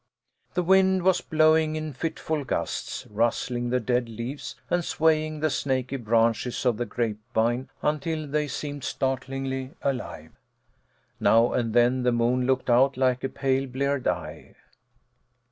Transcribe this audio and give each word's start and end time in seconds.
The 0.55 0.63
wind 0.63 1.03
was 1.03 1.21
blowing 1.21 1.75
in 1.75 1.93
fitful 1.93 2.43
gusts, 2.43 3.05
rustling 3.11 3.69
the 3.69 3.79
dead 3.79 4.09
leaves 4.09 4.55
and 4.67 4.83
swaying 4.83 5.41
the 5.41 5.51
snaky 5.51 5.97
branches 5.97 6.65
of 6.65 6.77
the 6.77 6.87
grape 6.87 7.19
vine 7.35 7.69
until 7.83 8.25
they 8.25 8.47
seemed 8.47 8.83
startlingly 8.83 9.75
alive. 9.83 10.31
Now 11.19 11.53
and 11.53 11.75
then 11.75 12.01
the 12.01 12.11
moon 12.11 12.47
looked 12.47 12.71
out 12.71 12.97
like 12.97 13.23
a 13.23 13.29
pale 13.29 13.67
bleared 13.67 14.07
eye. 14.07 14.55